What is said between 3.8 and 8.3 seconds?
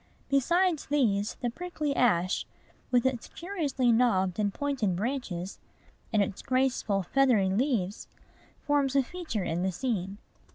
knobbed and pointed branches, and its graceful, feathery leaves,